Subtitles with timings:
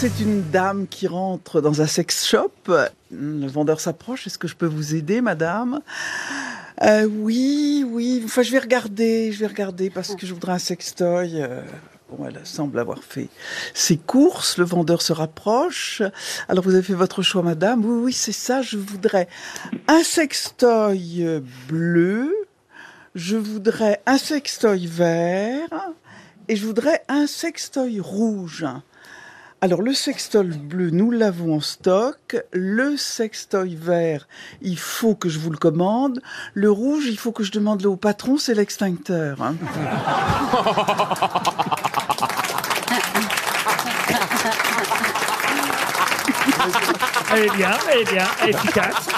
[0.00, 2.50] c'est une dame qui rentre dans un sex shop.
[3.10, 4.26] Le vendeur s'approche.
[4.26, 5.82] Est-ce que je peux vous aider, madame?
[6.80, 8.22] Euh, Oui, oui.
[8.24, 9.30] Enfin, je vais regarder.
[9.30, 11.42] Je vais regarder parce que je voudrais un sextoy.
[11.42, 11.60] Euh,
[12.08, 13.28] Bon, elle semble avoir fait
[13.74, 14.56] ses courses.
[14.56, 16.00] Le vendeur se rapproche.
[16.48, 17.84] Alors, vous avez fait votre choix, madame.
[17.84, 18.62] Oui, oui, c'est ça.
[18.62, 19.28] Je voudrais
[19.86, 22.34] un sextoy euh, bleu.
[23.14, 25.90] Je voudrais un sextoy vert.
[26.48, 28.64] Et je voudrais un sextoy rouge.
[29.62, 32.36] Alors le sextoy bleu, nous l'avons en stock.
[32.52, 34.26] Le sextoy vert,
[34.62, 36.20] il faut que je vous le commande.
[36.54, 39.42] Le rouge, il faut que je demande le au patron, c'est l'extincteur.
[39.42, 39.54] hein.
[47.32, 49.08] Elle est bien, elle est bien, efficace.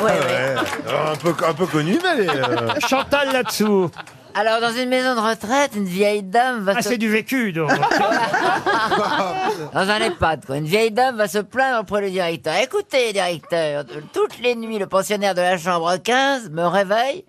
[0.00, 0.54] Ouais, ouais.
[0.88, 3.90] Alors, un, peu, un peu connu, mais elle est, euh, Chantal là-dessous.
[4.34, 6.90] Alors, dans une maison de retraite, une vieille dame va Ah, se...
[6.90, 7.70] c'est du vécu, donc.
[9.72, 10.56] Dans un EHPAD, quoi.
[10.56, 12.54] Une vieille dame va se plaindre auprès du directeur.
[12.62, 17.24] Écoutez, directeur, toutes les nuits, le pensionnaire de la chambre 15 me réveille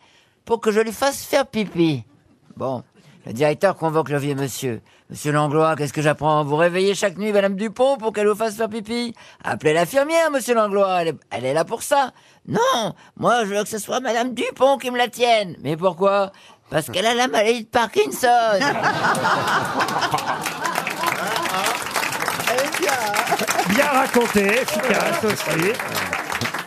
[0.46, 2.04] pour que je lui fasse faire pipi.
[2.56, 2.84] Bon.
[3.26, 4.82] Le directeur convoque le vieux monsieur.
[5.10, 6.44] Monsieur Langlois, qu'est-ce que j'apprends?
[6.44, 9.14] Vous réveillez chaque nuit Madame Dupont pour qu'elle vous fasse faire pipi?
[9.46, 12.12] Appelez l'infirmière, Monsieur Langlois, elle est, elle est là pour ça.
[12.50, 15.56] Non, moi je veux que ce soit Madame Dupont qui me la tienne.
[15.64, 16.34] Mais pourquoi?
[16.74, 18.28] Parce qu'elle a la maladie de Parkinson.
[23.70, 25.72] Bien raconté, efficace aussi.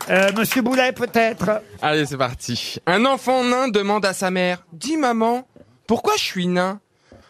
[0.09, 2.77] Euh, Monsieur Boulet, peut-être Allez, c'est parti.
[2.87, 5.49] Un enfant nain demande à sa mère Dis maman,
[5.89, 6.79] pourquoi je suis nain?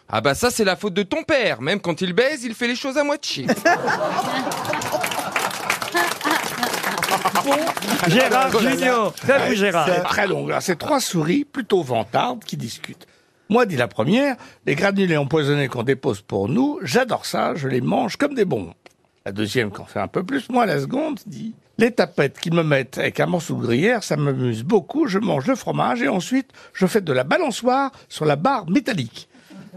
[0.07, 1.63] Ah bah ça, c'est la faute de ton père.
[1.63, 3.47] Même quand il baise, il fait les choses à moitié.
[8.07, 9.13] Gérard Junior.
[9.25, 9.87] C'est vous, Gérard.
[9.87, 10.47] C'est très long.
[10.47, 13.07] Alors, C'est trois souris plutôt vantardes qui discutent.
[13.49, 14.35] Moi, dit la première,
[14.65, 18.73] les granulés empoisonnés qu'on dépose pour nous, j'adore ça, je les mange comme des bons.
[19.25, 22.53] La deuxième, qui en fait un peu plus, moi, la seconde, dit, les tapettes qu'ils
[22.53, 26.07] me mettent avec un morceau de gruyère, ça m'amuse beaucoup, je mange le fromage et
[26.09, 29.29] ensuite, je fais de la balançoire sur la barre métallique.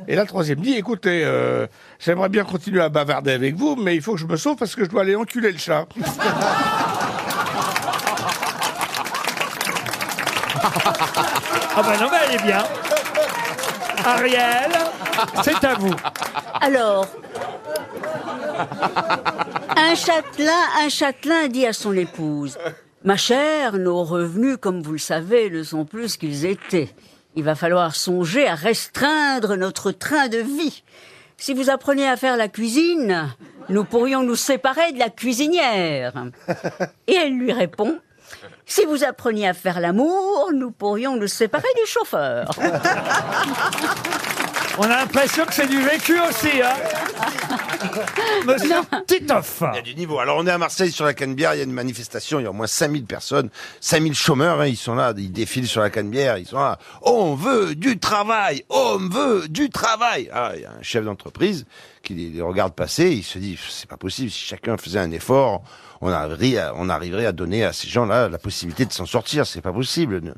[0.09, 1.67] Et la troisième dit, écoutez, euh,
[1.99, 4.75] j'aimerais bien continuer à bavarder avec vous, mais il faut que je me sauve parce
[4.75, 5.87] que je dois aller enculer le chat.
[11.77, 12.65] Ah bah non, mais elle est bien.
[14.05, 14.71] Ariel,
[15.43, 15.95] c'est à vous.
[16.61, 17.07] Alors,
[19.77, 22.59] un châtelain, un châtelain dit à son épouse
[23.05, 26.91] Ma chère, nos revenus, comme vous le savez, ne sont plus qu'ils étaient.
[27.37, 30.83] Il va falloir songer à restreindre notre train de vie.
[31.37, 33.29] Si vous appreniez à faire la cuisine,
[33.71, 36.13] nous pourrions nous séparer de la cuisinière.
[37.07, 37.99] Et elle lui répond
[38.67, 42.51] Si vous appreniez à faire l'amour, nous pourrions nous séparer du chauffeur.
[44.79, 46.75] On a l'impression que c'est du vécu aussi, hein
[48.47, 48.77] Monsieur
[49.07, 49.63] Titoff.
[49.73, 50.19] il y a du niveau.
[50.19, 52.47] Alors, on est à Marseille sur la Canebière, il y a une manifestation, il y
[52.47, 55.91] a au moins 5000 personnes, 5000 chômeurs, hein, ils sont là, ils défilent sur la
[55.91, 56.79] Canebière, ils sont là.
[57.03, 60.29] On veut du travail, on veut du travail.
[60.33, 61.67] Ah, il y a un chef d'entreprise
[62.03, 65.11] qui les, les regarde passer, il se dit, c'est pas possible, si chacun faisait un
[65.11, 65.63] effort,
[66.01, 69.47] on arriverait à, on arriverait à donner à ces gens-là la possibilité de s'en sortir,
[69.47, 70.35] c'est pas possible.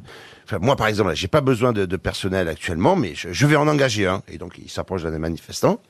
[0.60, 4.22] Moi, par exemple, j'ai pas besoin de, personnel actuellement, mais je, vais en engager un.
[4.28, 5.80] Et donc, il s'approche d'un des manifestants.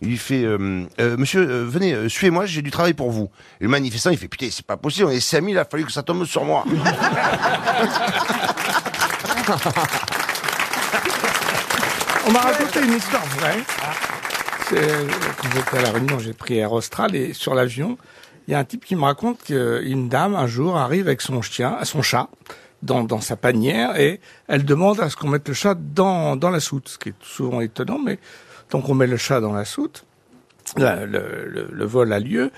[0.00, 3.30] Il lui fait, euh, euh, monsieur, euh, venez, suivez-moi, j'ai du travail pour vous.
[3.60, 5.84] Et le manifestant, il fait, putain, c'est pas possible, on est 5000, il a fallu
[5.84, 6.64] que ça tombe sur moi.
[12.26, 13.62] On m'a raconté une histoire vraie.
[14.70, 17.98] Quand j'étais à la Réunion, j'ai pris Air Austral et sur l'avion,
[18.46, 21.42] il y a un type qui me raconte qu'une dame un jour arrive avec son
[21.42, 22.28] chien, son chat,
[22.82, 26.50] dans, dans sa panière et elle demande à ce qu'on mette le chat dans, dans
[26.50, 28.18] la soute, ce qui est souvent étonnant, mais
[28.70, 30.04] donc on met le chat dans la soute,
[30.76, 32.50] le, le- le vol a lieu,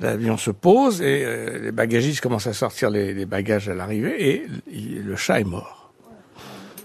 [0.00, 4.30] l'avion se pose et euh, les bagagistes commencent à sortir les, les bagages à l'arrivée
[4.30, 5.92] et il- le chat est mort.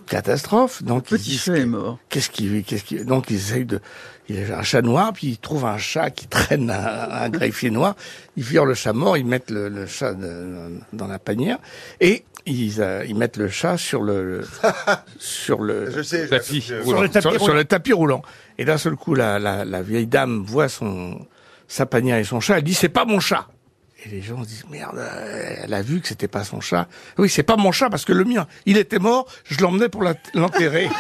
[0.08, 0.84] Catastrophe.
[0.84, 2.00] Donc ils Petit chat est mort.
[2.10, 3.80] Qu'est-ce qui, qu'est-ce qui, donc ils essayent de,
[4.30, 7.30] il y a un chat noir, puis ils trouvent un chat qui traîne un, un
[7.30, 7.96] greffier noir,
[8.38, 11.58] ils virent le chat mort, ils mettent le, le chat de- dans la panière,
[12.02, 14.46] et ils, euh, ils mettent le chat sur le,
[15.20, 16.62] sur le, Je sais, Tapis.
[16.62, 17.54] je- Sur le tapis sur, sur roulant.
[17.56, 18.22] le tapis roulant.
[18.58, 21.26] Et d'un seul coup, la, la, la vieille dame voit son,
[21.68, 23.48] sa panière et son chat, elle dit, c'est pas mon chat.
[24.06, 25.02] Et les gens se disent, merde,
[25.64, 26.88] elle a vu que c'était pas son chat.
[27.18, 30.04] Oui, c'est pas mon chat parce que le mien, il était mort, je l'emmenais pour
[30.36, 30.90] l'enterrer.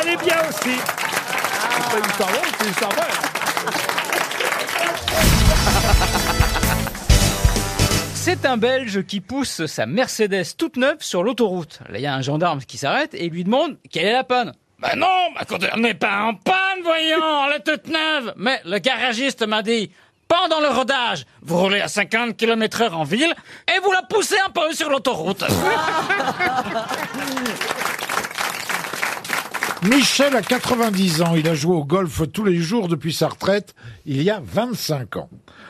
[0.00, 0.76] Elle est bien aussi.
[1.90, 2.00] C'est
[8.44, 11.80] un Belge qui pousse sa Mercedes toute neuve sur l'autoroute.
[11.90, 14.54] Là, il y a un gendarme qui s'arrête et lui demande quelle est la panne.
[14.78, 18.32] Ben non, ma conduite n'est pas en panne, voyons, elle est toute neuve.
[18.36, 19.90] Mais le garagiste m'a dit,
[20.26, 23.34] pendant le rodage, vous roulez à 50 km heure en ville
[23.68, 25.44] et vous la poussez un peu sur l'autoroute.
[29.84, 31.34] Michel a 90 ans.
[31.36, 33.74] Il a joué au golf tous les jours depuis sa retraite
[34.06, 35.28] il y a 25 ans.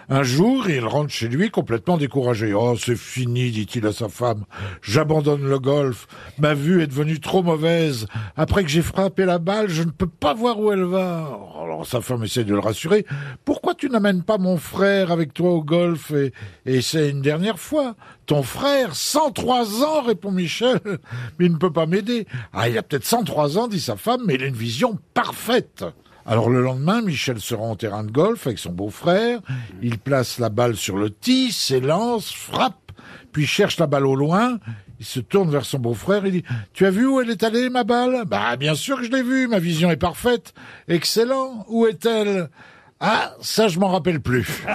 [0.08, 2.52] Un jour, il rentre chez lui complètement découragé.
[2.52, 4.44] Oh, c'est fini, dit-il à sa femme.
[4.82, 6.06] J'abandonne le golf.
[6.38, 8.06] Ma vue est devenue trop mauvaise.
[8.36, 11.38] Après que j'ai frappé la balle, je ne peux pas voir où elle va.
[11.60, 13.06] Alors sa femme essaie de le rassurer.
[13.44, 16.12] Pourquoi tu n'amènes pas mon frère avec toi au golf?
[16.12, 16.32] Et,
[16.66, 17.96] et c'est une dernière fois?
[18.26, 20.80] Ton frère, 103 ans, répond Michel.
[21.38, 22.26] Mais il ne peut pas m'aider.
[22.52, 25.84] Ah, il a peut-être 103 ans, dit sa femme, mais il a une vision parfaite.
[26.26, 29.40] Alors le lendemain, Michel se rend au terrain de golf avec son beau-frère.
[29.82, 32.92] Il place la balle sur le tee, s'élance, frappe,
[33.32, 34.58] puis cherche la balle au loin.
[35.00, 37.68] Il se tourne vers son beau-frère et dit «Tu as vu où elle est allée,
[37.68, 40.54] ma balle ?»«Bah, bien sûr que je l'ai vue, ma vision est parfaite.
[40.88, 41.66] Excellent.
[41.68, 42.48] Où est-elle
[43.00, 44.64] ?»«Ah, ça, je m'en rappelle plus.»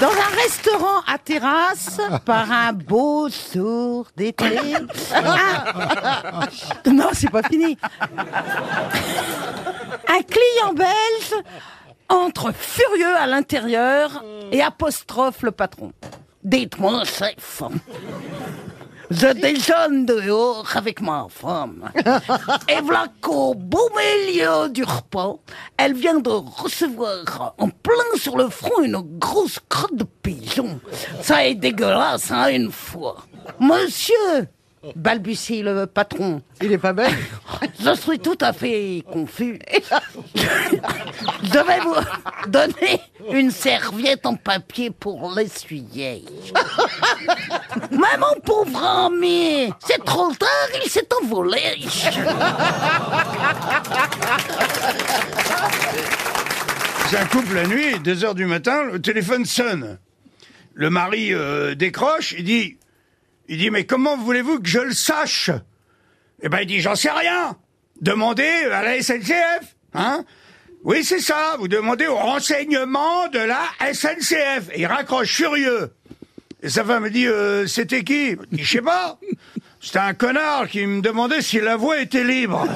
[0.00, 4.74] Dans un restaurant à terrasse, par un beau sourd d'été.
[5.14, 6.46] Ah.
[6.86, 7.78] Non, c'est pas fini.
[10.08, 11.42] Un client belge
[12.08, 14.22] entre furieux à l'intérieur
[14.52, 15.92] et apostrophe le patron.
[16.44, 17.62] Dites-moi, chef,
[19.10, 21.90] je déjeune dehors avec ma femme.
[22.68, 25.36] Et voilà qu'au beau milieu du repas,
[25.76, 30.80] elle vient de recevoir en plein sur le front une grosse crotte de pigeon.
[31.22, 33.16] Ça est dégueulasse, hein, une fois.
[33.60, 34.48] Monsieur
[34.94, 36.42] balbutie le patron.
[36.62, 37.12] Il est pas belle
[37.80, 39.58] Je suis tout à fait confus.
[41.42, 43.00] Je vais vous donner
[43.32, 46.24] une serviette en papier pour l'essuyer.
[47.90, 51.60] Mais mon pauvre ami, c'est trop tard, il s'est envolé.
[57.08, 59.98] C'est un couple la nuit, 2 heures du matin, le téléphone sonne.
[60.74, 62.76] Le mari euh, décroche, il dit,
[63.48, 65.50] il dit, mais comment voulez-vous que je le sache?
[66.42, 67.56] Eh ben, il dit, j'en sais rien.
[68.00, 70.24] Demandez à la SNCF, hein?
[70.84, 73.62] Oui, c'est ça, vous demandez au renseignement de la
[73.92, 74.70] SNCF.
[74.76, 75.92] Il raccroche furieux.
[76.62, 78.36] Et sa femme me dit, euh, c'était qui?
[78.52, 79.18] Je sais pas.
[79.80, 82.66] C'était un connard qui me demandait si la voie était libre.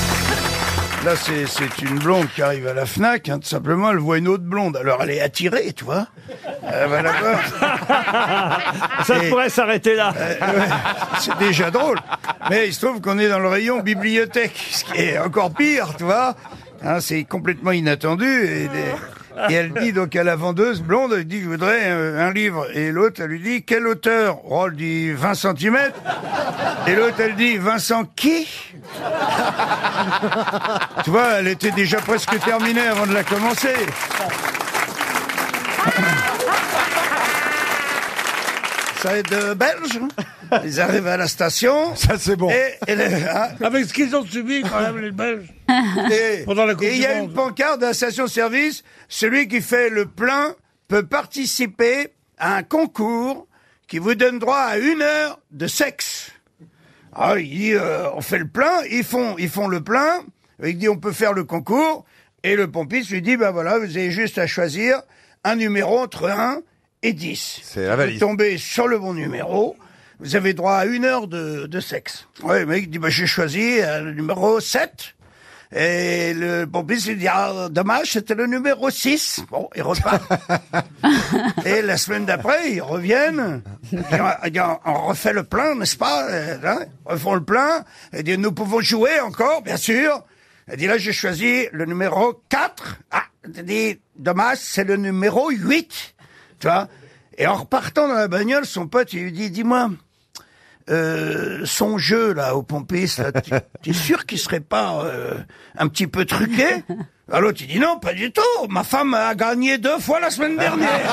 [1.06, 4.26] Là, c'est une blonde qui arrive à la FNAC, hein, tout simplement, elle voit une
[4.26, 4.76] autre blonde.
[4.76, 6.08] Alors, elle est attirée, tu vois.
[6.66, 7.40] Elle va la voir.
[9.04, 10.12] Ça Et- pourrait s'arrêter là.
[10.18, 10.66] Euh, ouais,
[11.20, 11.98] c'est déjà drôle.
[12.50, 15.94] Mais il se trouve qu'on est dans le rayon bibliothèque, ce qui est encore pire,
[15.96, 16.34] tu vois.
[16.82, 18.26] Hein, c'est complètement inattendu.
[18.26, 18.94] Et, des-
[19.50, 22.66] et elle dit donc à la vendeuse blonde, elle dit, je voudrais euh, un livre.
[22.74, 24.38] Et l'autre, elle lui dit, quel auteur?
[24.50, 25.76] Oh, elle dit 20 cm.
[26.86, 28.46] Et l'autre, elle dit, Vincent qui?
[31.04, 33.74] Tu vois, elle était déjà presque terminée avant de la commencer.
[39.02, 40.00] Ça est de belge.
[40.50, 40.60] hein.
[40.64, 41.94] Ils arrivent à la station.
[41.94, 42.50] Ça, c'est bon.
[42.50, 42.92] Et,
[43.62, 45.46] Avec ce qu'ils ont subi quand même, les Belges.
[46.12, 47.34] et- Pendant la Coupe et il y a du une Monde.
[47.34, 48.82] pancarte de la station-service.
[49.08, 50.54] Celui qui fait le plein
[50.88, 53.46] peut participer à un concours
[53.88, 56.30] qui vous donne droit à une heure de sexe.
[57.14, 60.22] Ah, il dit, euh, on fait le plein, ils font, ils font le plein.
[60.62, 62.04] Il dit, on peut faire le concours.
[62.42, 65.00] Et le pompiste lui dit, ben voilà, vous avez juste à choisir
[65.44, 66.60] un numéro entre 1
[67.02, 67.60] et 10.
[67.62, 68.20] C'est la Vous valise.
[68.20, 69.76] tombez sur le bon numéro.
[70.20, 72.26] Vous avez droit à une heure de, de sexe.
[72.42, 75.14] Ouais, le mec dit, bah, j'ai choisi euh, le numéro 7.
[75.74, 79.40] Et le pompiste lui dit, ah, dommage, c'était le numéro 6.
[79.50, 80.22] Bon, il repart.
[81.64, 83.62] Et la semaine d'après, ils reviennent.
[83.92, 84.04] Il dit,
[84.44, 87.84] Il dit, on refait le plein, n'est-ce pas Euh, hein Ils refont le plein.
[88.12, 90.22] Il dit, nous pouvons jouer encore, bien sûr.
[90.70, 92.98] Il dit, là, j'ai choisi le numéro 4.
[93.10, 96.14] Ah, il dit, dommage, c'est le numéro 8.
[96.60, 96.88] Tu vois?
[97.38, 99.90] Et en repartant dans la bagnole, son pote, il lui dit, dis-moi,
[100.90, 103.50] euh, son jeu, là, au pompiste, tu-
[103.82, 105.34] t'es sûr qu'il serait pas euh,
[105.78, 106.84] un petit peu truqué?
[107.32, 108.42] Alors il dit, non, pas du tout.
[108.68, 111.00] Ma femme a gagné deux fois la semaine dernière.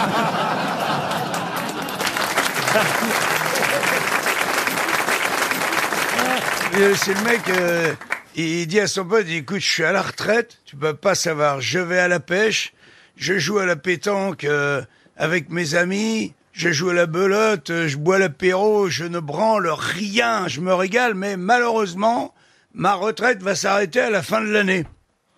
[6.96, 7.94] C'est le mec, euh,
[8.36, 11.62] il dit à son pote, écoute, je suis à la retraite, tu peux pas savoir,
[11.62, 12.74] je vais à la pêche,
[13.15, 14.82] je joue à la pétanque euh,
[15.15, 20.48] avec mes amis, je joue à la belote, je bois l'apéro, je ne branle rien,
[20.48, 22.33] je me régale, mais malheureusement,
[22.74, 24.86] ma retraite va s'arrêter à la fin de l'année.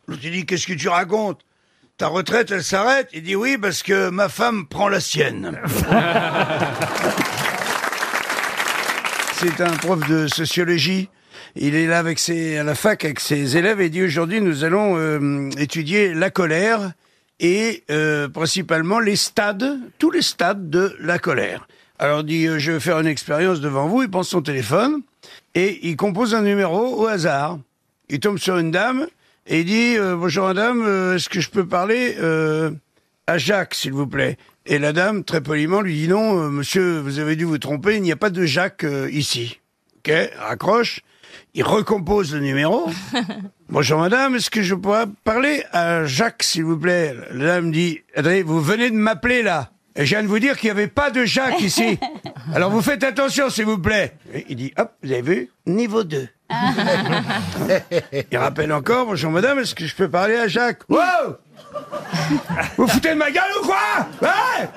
[0.07, 1.41] L'autre, il dit, qu'est-ce que tu racontes?
[1.97, 3.07] Ta retraite, elle s'arrête?
[3.13, 5.57] Il dit oui, parce que ma femme prend la sienne.
[9.35, 11.09] C'est un prof de sociologie.
[11.55, 14.65] Il est là avec ses, à la fac avec ses élèves et dit aujourd'hui nous
[14.65, 16.91] allons euh, étudier la colère
[17.39, 21.67] et euh, principalement les stades, tous les stades de la colère.
[21.99, 24.03] Alors il dit euh, je vais faire une expérience devant vous.
[24.03, 25.01] Il prend son téléphone
[25.53, 27.59] et il compose un numéro au hasard.
[28.09, 29.07] Il tombe sur une dame
[29.47, 32.71] et il dit euh, bonjour madame, euh, est-ce que je peux parler euh,
[33.27, 34.37] à Jacques s'il vous plaît?
[34.65, 37.95] Et la dame très poliment lui dit non euh, monsieur vous avez dû vous tromper,
[37.95, 39.59] il n'y a pas de Jacques ici.
[39.97, 41.01] Ok, raccroche.
[41.53, 42.89] Il recompose le numéro.
[43.69, 47.15] Bonjour madame, est-ce que je pourrais parler à Jacques s'il vous plaît?
[47.31, 49.69] La dame dit attendez vous venez de m'appeler là.
[49.95, 51.97] Et je viens de vous dire qu'il n'y avait pas de Jacques ici.
[52.53, 54.17] Alors vous faites attention s'il vous plaît.
[54.33, 55.49] Et il dit hop vous avez vu?
[55.65, 56.27] Niveau 2.
[58.31, 60.83] Il rappelle encore, bonjour madame, est-ce que je peux parler à Jacques?
[60.89, 61.37] Wow
[62.77, 64.07] Vous foutez de ma gueule ou quoi?
[64.21, 64.69] Ouais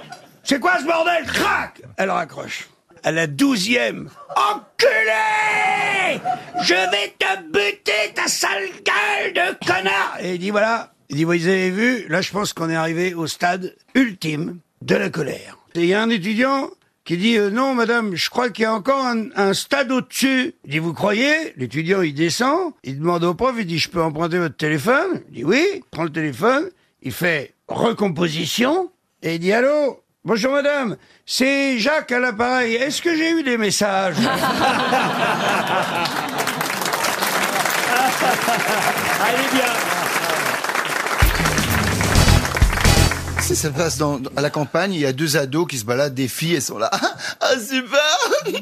[0.45, 1.25] C'est quoi ce bordel?
[1.27, 2.69] Crac Elle raccroche.
[3.05, 6.21] À la douzième, enculé!
[6.63, 10.17] Je vais te buter, ta sale gueule de connard!
[10.21, 13.15] Et il dit voilà, il dit vous avez vu, là je pense qu'on est arrivé
[13.15, 15.59] au stade ultime de la colère.
[15.75, 16.71] Il y a un étudiant
[17.05, 20.55] qui dit euh, non madame, je crois qu'il y a encore un, un stade au-dessus.
[20.65, 21.55] Il dit vous croyez?
[21.57, 25.23] L'étudiant il descend, il demande au prof, il dit je peux emprunter votre téléphone?
[25.29, 26.69] Il dit oui, prend le téléphone,
[27.03, 28.91] il fait recomposition.
[29.23, 30.03] Et il dit allô?
[30.25, 32.75] Bonjour madame, c'est Jacques à l'appareil.
[32.75, 34.17] Est-ce que j'ai eu des messages
[39.21, 39.65] Allez bien.
[43.41, 45.85] Si ça se passe dans, à la campagne, il y a deux ados qui se
[45.85, 46.91] baladent, des filles, elles sont là.
[47.41, 48.19] Ah super.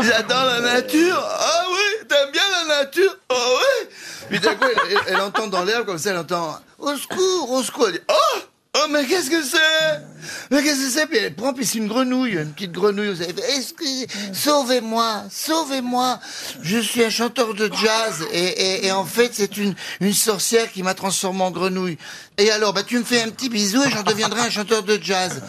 [0.00, 1.20] J'adore la nature.
[1.20, 3.16] Ah oui, t'aimes bien la nature.
[3.30, 3.88] Ah oui.
[4.28, 7.50] Puis d'un coup, elle, elle- elle entend dans l'herbe comme ça, elle entend Au secours,
[7.50, 7.86] au secours.
[7.88, 8.38] Elle dit Oh
[8.76, 10.02] Oh mais qu'est-ce que c'est?
[10.50, 13.08] Mais qu'est-ce que c'est Puis elle prend, puis c'est une grenouille, une petite grenouille.
[13.08, 13.84] Vous savez, Est-ce que
[14.32, 16.18] sauvez-moi, sauvez-moi
[16.62, 20.82] Je suis un chanteur de jazz et, et, en fait c'est une une sorcière qui
[20.82, 21.98] m'a transformé en grenouille.
[22.36, 24.98] Et alors bah tu me fais un petit bisou et j'en deviendrai un chanteur de
[25.00, 25.42] jazz.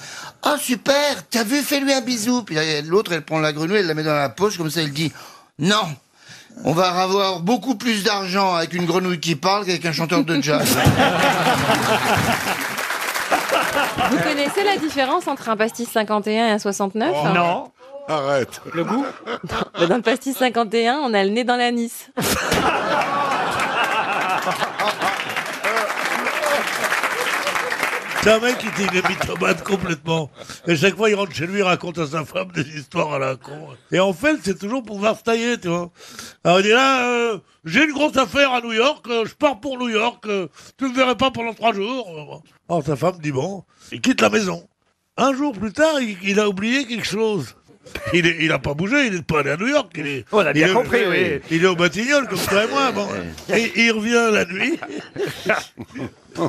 [0.43, 2.43] Ah super, t'as vu, fais-lui un bisou.
[2.43, 4.93] Puis l'autre elle prend la grenouille, elle la met dans la poche comme ça, elle
[4.93, 5.11] dit
[5.59, 5.95] non.
[6.63, 10.41] On va avoir beaucoup plus d'argent avec une grenouille qui parle qu'avec un chanteur de
[10.41, 10.67] jazz.
[14.11, 17.71] Vous connaissez la différence entre un pastis 51 et un 69 Non.
[18.07, 18.61] Arrête.
[18.73, 19.05] Le goût
[19.79, 22.09] Mais Dans le pastis 51, on a le nez dans l'anis.
[28.29, 30.29] C'est un mec qui était une mythomane complètement.
[30.67, 33.17] Et chaque fois, il rentre chez lui, il raconte à sa femme des histoires à
[33.17, 33.69] la con.
[33.91, 35.89] Et en fait, c'est toujours pour voir se tailler, tu vois.
[36.43, 39.59] Alors il dit là, euh, j'ai une grosse affaire à New York, euh, je pars
[39.59, 42.43] pour New York, euh, tu me verrais pas pendant trois jours.
[42.69, 44.63] Alors sa femme dit bon, il quitte la maison.
[45.17, 47.55] Un jour plus tard, il a oublié quelque chose.
[48.13, 49.91] Il, est, il a pas bougé, il n'est pas allé à New York.
[49.95, 51.41] Il est, On a bien il est- compris, oui.
[51.51, 52.91] Il est au Batignolles, comme toi et moi.
[52.91, 53.07] Bon.
[53.53, 54.79] Et il revient la nuit.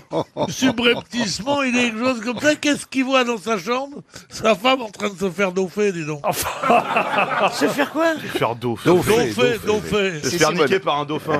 [0.48, 2.54] Subrepticement, il est quelque chose comme ça.
[2.54, 4.02] Qu'est-ce qu'il voit dans sa chambre?
[4.28, 6.22] Sa femme en train de se faire daupher, dis donc.
[7.52, 8.14] Se faire quoi?
[8.34, 8.84] Faire daupher.
[8.90, 10.20] Daupher, daupher.
[10.22, 11.38] Se faire niquer par un dauphin.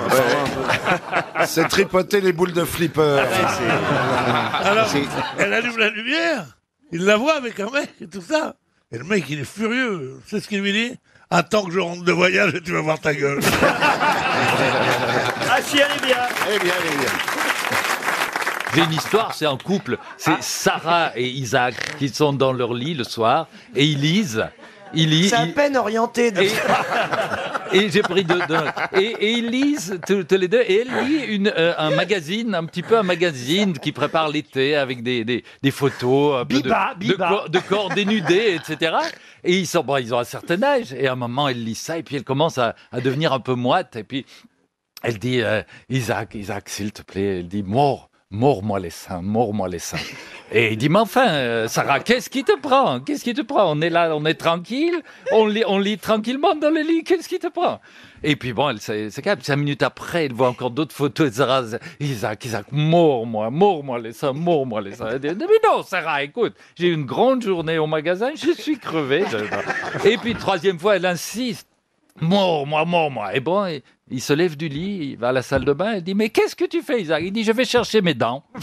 [1.47, 3.23] C'est tripoter les boules de flipper.
[4.65, 4.89] Alors,
[5.39, 6.45] elle allume la lumière,
[6.93, 8.55] il la voit avec un mec et tout ça.
[8.93, 10.21] Et le mec, il est furieux.
[10.27, 10.97] C'est ce qu'il lui dit
[11.31, 13.39] Attends que je rentre de voyage et tu vas voir ta gueule.
[15.49, 16.17] Ah si, elle est bien.
[16.53, 17.13] Eh bien, eh bien.
[18.75, 19.97] J'ai une histoire, c'est un couple.
[20.17, 24.45] C'est Sarah et Isaac qui sont dans leur lit le soir et ils lisent.
[24.95, 25.31] Ils lisent.
[25.31, 26.31] C'est à peine orienté.
[26.33, 26.51] de- Et,
[27.73, 30.63] et j'ai pris deux, deux- et, et ils lisent tous, tous les deux.
[30.67, 34.77] Et elle lit une, euh, un magazine, un petit peu un magazine qui prépare l'été
[34.77, 37.29] avec des, des, des photos un peu de- Biba, de, Biba.
[37.29, 38.97] corps, de corps dénudés, etc.
[39.45, 40.93] Et ils sont, bon, ils ont un certain âge.
[40.93, 43.41] Et à un moment, elle lit ça et puis elle commence à, à devenir un
[43.41, 43.97] peu moite.
[43.97, 44.27] Et puis
[45.03, 48.10] elle dit, euh, Isaac, Isaac, s'il te plaît, elle dit, mort.
[48.33, 49.99] Mords-moi les seins, mords-moi les seins.
[50.53, 53.01] Et il dit, mais enfin, euh, Sarah, qu'est-ce qui te prend?
[53.01, 53.73] Qu'est-ce qui te prend?
[53.73, 57.49] On est là, on est tranquille, on lit, tranquillement dans le lit, qu'est-ce qui te
[57.49, 57.81] prend?
[58.23, 59.41] Et puis bon, s'est calme.
[59.43, 61.63] Cinq minutes après, elle voit encore d'autres photos de Sarah.
[61.99, 65.09] Isaac, Isaac, mords-moi, mords-moi les seins, mords-moi les seins.
[65.11, 69.25] Elle dit, mais non, Sarah, écoute, j'ai une grande journée au magasin, je suis crevé.
[70.05, 71.67] Et puis, troisième fois, elle insiste.
[72.21, 73.35] Mort, moi, mort, moi.
[73.35, 73.67] Et bon,
[74.11, 76.31] il, se lève du lit, il va à la salle de bain, il dit, mais
[76.31, 77.23] qu'est-ce que tu fais, Isaac?
[77.25, 78.43] Il dit, je vais chercher mes dents.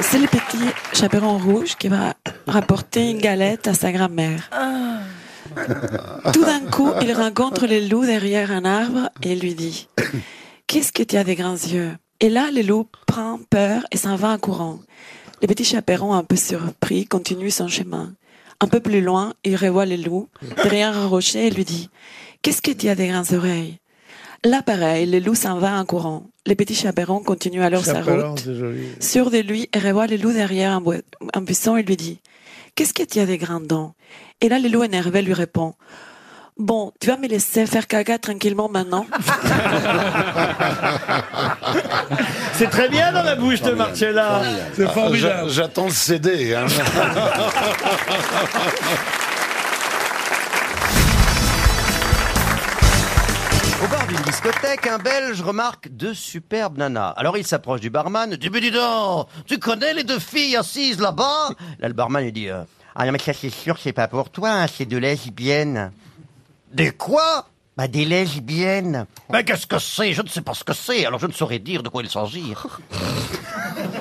[0.00, 0.64] C'est le petit
[0.94, 2.14] chaperon rouge qui va
[2.46, 4.48] rapporter une galette à sa grand-mère.
[6.32, 9.88] Tout d'un coup, il rencontre le loup derrière un arbre et lui dit
[10.66, 11.92] Qu'est-ce que tu as des grands yeux?
[12.20, 14.78] Et là, le loup prend peur et s'en va en courant.
[15.40, 18.12] Le petit chaperon, un peu surpris, continue son chemin.
[18.60, 20.28] Un peu plus loin, il revoit le loup
[20.64, 21.90] derrière un rocher et lui dit
[22.42, 23.78] Qu'est-ce que tu as des grandes oreilles?
[24.44, 26.24] Là, pareil, le loup s'en va en courant.
[26.46, 28.48] Le petit chaperon continue alors sa route.
[29.00, 30.80] Sûr de lui, il revoit le loup derrière
[31.34, 32.20] un buisson et lui dit
[32.74, 33.94] Qu'est-ce que tu as des grandes dents?
[34.40, 35.74] Et là, le loup énervé lui répond
[36.58, 39.06] Bon, tu vas me laisser faire caca tranquillement maintenant
[42.54, 44.42] C'est très bien dans la bouche de Marcella.
[44.42, 46.54] Ah, j'a- J'attends le CD.
[46.56, 46.66] hein.
[53.82, 57.10] Au bar d'une discothèque, un Belge remarque deux superbes nanas.
[57.16, 60.98] Alors il s'approche du barman, dit Mais dis donc, tu connais les deux filles assises
[61.00, 61.50] là-bas?
[61.78, 62.62] Là le barman lui dit euh,
[62.96, 65.92] Ah non mais ça c'est sûr, c'est pas pour toi, hein, c'est de lesbiennes.
[66.72, 67.46] Des quoi?
[67.76, 69.06] Bah des lesbiennes.
[69.30, 70.12] Mais qu'est-ce que c'est?
[70.12, 72.10] Je ne sais pas ce que c'est, alors je ne saurais dire de quoi il
[72.10, 72.52] s'agit.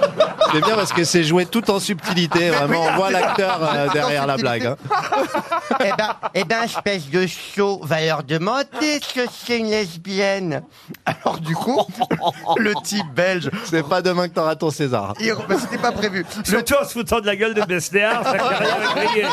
[0.52, 2.50] C'est bien parce que c'est joué tout en subtilité.
[2.50, 4.66] Vraiment, on voit l'acteur euh, derrière la blague.
[4.66, 4.76] hein.
[5.82, 10.64] eh ben, eh ben, espèce de chaud, va leur demander ce que c'est une lesbienne?
[11.06, 11.80] Alors du coup,
[12.58, 13.50] le type belge...
[13.66, 15.14] C'est pas demain que t'auras ton César.
[15.20, 16.26] Il- bah, C'était pas prévu.
[16.44, 19.26] Surtout en se foutant de la gueule de Besnéard, ça fait rien à crier.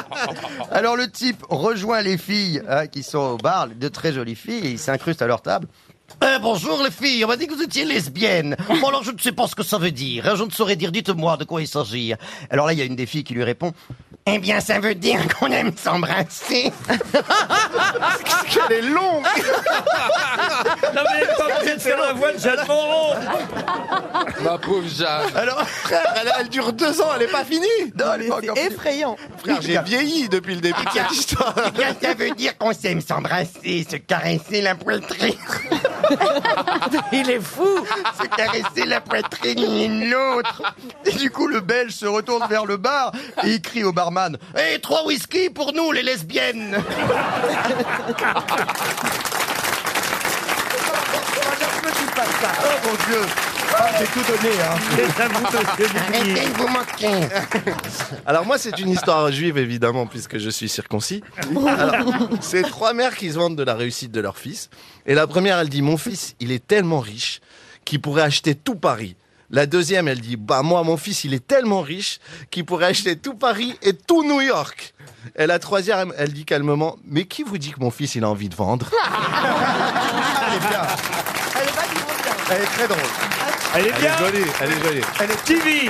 [0.70, 4.66] Alors le type rejoint les filles hein, qui sont au bar, de très jolies filles,
[4.66, 5.66] et il s'incruste à leur table.
[6.20, 8.56] Eh, bonjour les filles, on m'a dit que vous étiez lesbienne.
[8.80, 10.76] Bon alors je ne sais pas ce que ça veut dire, hein, je ne saurais
[10.76, 12.14] dire, dites-moi de quoi il s'agit.
[12.50, 13.72] Alors là il y a une des filles qui lui répond,
[14.26, 16.72] eh bien ça veut dire qu'on aime s'embrasser.
[18.70, 19.24] Elle est longue
[20.94, 23.14] Non mais elle est pas obligée de faire la voix de Jeanne Moreau.
[24.42, 25.30] Ma pauvre Jeanne.
[25.34, 27.66] Alors Frère, elle, elle dure deux ans, elle est pas finie
[27.98, 28.66] Non, elle est pas encore finie.
[28.72, 32.56] effrayant Frère, j'ai vieilli depuis le début de cette histoire Eh bien, ça veut dire
[32.58, 35.34] qu'on s'aime s'embrasser, se caresser la poitrine.
[37.12, 37.68] Il est fou.
[38.20, 40.74] Se caresser la poitrine l'une l'autre.
[41.04, 43.12] Et du coup, le Belge se retourne vers le bar
[43.44, 46.82] et il crie au barman Hé, trois whisky pour nous, les lesbiennes!
[52.24, 54.74] Oh mon Dieu Ah, J'ai tout donné, hein
[55.46, 57.28] Arrêtez de vous moquer
[58.26, 61.22] Alors moi, c'est une histoire juive, évidemment, puisque je suis circoncis.
[61.66, 62.06] Alors,
[62.40, 64.68] c'est trois mères qui se vantent de la réussite de leur fils.
[65.06, 67.40] Et la première, elle dit, mon fils, il est tellement riche
[67.84, 69.16] qu'il pourrait acheter tout Paris.
[69.50, 73.16] La deuxième, elle dit, bah moi, mon fils, il est tellement riche qu'il pourrait acheter
[73.16, 74.94] tout Paris et tout New York.
[75.36, 78.30] Et la troisième, elle dit calmement, mais qui vous dit que mon fils, il a
[78.30, 78.90] envie de vendre?
[80.46, 80.82] Elle est bien
[82.50, 83.41] Elle est très drôle
[83.74, 84.14] Elle est Elle bien.
[84.14, 85.00] est jolie, elle est jolie.
[85.20, 85.88] Elle est TV.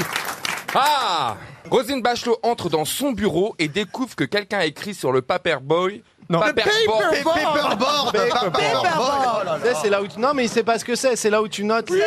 [0.75, 1.37] Ah
[1.71, 6.03] Rosine Bachelot entre dans son bureau et découvre que quelqu'un a écrit sur le paperboy.
[6.33, 6.41] Non.
[6.41, 7.15] Paperboard.
[7.23, 10.19] Paperboard Paperboard Tu sais, c'est là où tu...
[10.19, 11.91] Non, mais il sait pas ce que c'est, c'est là où tu notes.
[11.91, 12.03] les-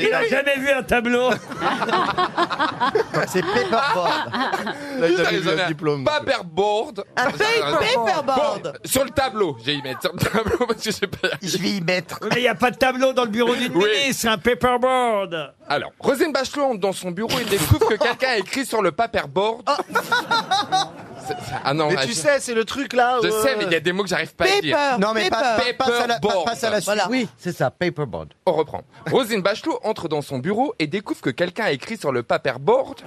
[0.00, 1.30] Il a jamais vu un tableau.
[3.26, 4.32] C'est Paperboard
[5.00, 5.64] Là, il a honneurs.
[5.64, 6.04] un diplôme.
[6.04, 7.04] Paperboard.
[7.16, 11.06] Un paperboard sur le tableau, j'ai y mettre sur le tableau parce que je sais
[11.06, 11.28] pas.
[11.42, 13.68] Je vais y mettre Mais il n'y a pas de tableau dans le bureau Oui.
[13.68, 15.52] ministre, c'est un paperboard.
[15.68, 18.92] Alors, Rosine Bachelot entre dans son bureau et découvre que quelqu'un a écrit sur le
[18.92, 19.62] paperboard.
[21.64, 23.18] Ah non, Mais tu je- sais, c'est le truc là.
[23.22, 24.76] Je sais, euh, mais il y a des mots que j'arrive pas à dire.
[24.76, 25.72] Paper Non mais pas, paper.
[25.74, 26.44] pas- passe, à la, pas- Paperboard.
[26.46, 26.84] passe à la suite.
[26.86, 27.08] Voilà.
[27.10, 28.32] Oui, c'est ça, Paperboard.
[28.46, 28.82] On reprend.
[29.10, 33.00] Rosine Bachelot entre dans son bureau et découvre que quelqu'un a écrit sur le paperboard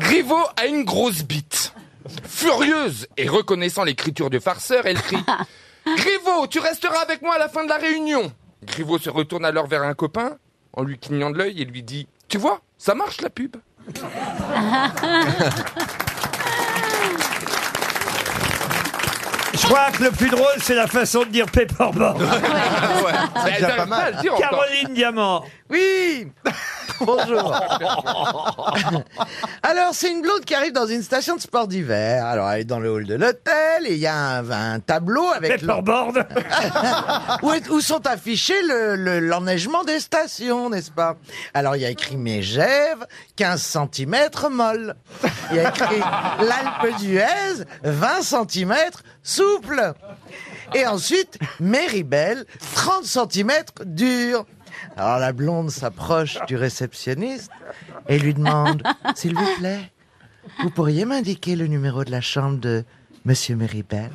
[0.00, 1.74] Griveaux a une grosse bite.
[2.28, 5.22] Furieuse et reconnaissant l'écriture du farceur, elle crie
[5.96, 8.32] Griveaux, tu resteras avec moi à la fin de la réunion.
[8.64, 10.36] Griveaux se retourne alors vers un copain
[10.72, 13.56] en lui clignant de l'œil et lui dit Tu vois, ça marche la pub.
[19.54, 22.20] Je crois que le plus drôle, c'est la façon de dire paperboard.
[23.44, 24.00] Mais déjà elle pas n'arrive mal.
[24.02, 24.50] à le dire encore.
[24.50, 25.44] Caroline Diamant.
[25.70, 26.28] Oui
[27.04, 27.54] Bonjour.
[29.62, 32.24] Alors, c'est une blonde qui arrive dans une station de sport d'hiver.
[32.26, 35.26] Alors, elle est dans le hall de l'hôtel et il y a un, un tableau
[35.34, 36.26] avec le- Paperboard.
[37.42, 41.16] où, est- où sont affichés le- le- l'enneigement des stations, n'est-ce pas?
[41.54, 43.62] Alors, il y a écrit Mégève, 15
[43.92, 44.16] cm
[44.50, 44.94] molle.
[45.50, 48.74] Il y a écrit l'Alpe d'Huez, 20 cm
[49.22, 49.92] souple.
[50.74, 53.50] Et ensuite, Méribel, 30 cm
[53.84, 54.46] dur.
[54.96, 57.50] Alors la blonde s'approche du réceptionniste
[58.08, 58.82] et lui demande
[59.14, 59.90] S'il vous plaît,
[60.62, 62.84] vous pourriez m'indiquer le numéro de la chambre de
[63.24, 64.10] Monsieur Méribel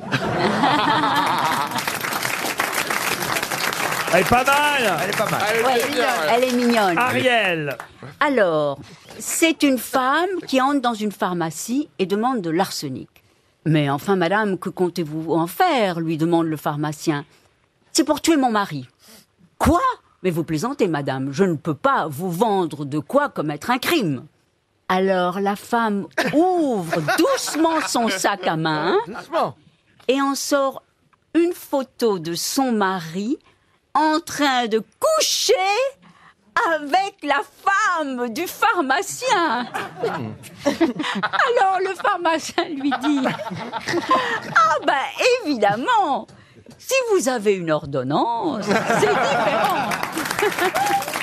[4.14, 4.98] Elle est pas mal.
[5.02, 5.42] Elle est pas mal.
[5.50, 6.32] Elle est Ouais, mignonne, ouais.
[6.34, 6.98] elle est mignonne.
[6.98, 7.76] Ariel.
[8.20, 8.78] Alors,
[9.18, 13.08] c'est une femme qui entre dans une pharmacie et demande de l'arsenic.
[13.66, 17.26] Mais enfin, madame, que comptez-vous en faire lui demande le pharmacien.
[17.92, 18.88] C'est pour tuer mon mari.
[19.58, 19.82] Quoi?
[20.22, 21.32] Mais vous plaisantez, madame.
[21.32, 24.26] Je ne peux pas vous vendre de quoi commettre un crime.
[24.88, 28.96] Alors la femme ouvre doucement son sac à main
[30.08, 30.82] et en sort
[31.34, 33.38] une photo de son mari
[33.94, 35.54] en train de coucher
[36.74, 39.66] avec la femme du pharmacien.
[40.04, 43.20] Alors le pharmacien lui dit
[44.56, 44.94] Ah ben
[45.44, 46.26] évidemment,
[46.78, 49.90] si vous avez une ordonnance, c'est différent.